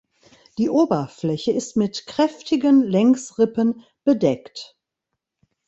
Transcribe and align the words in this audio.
Die 0.57 0.67
Oberfläche 0.67 1.51
ist 1.51 1.77
mit 1.77 2.07
kräftigen 2.07 2.81
Längsrippen 2.81 3.83
bedeckt. 4.03 4.75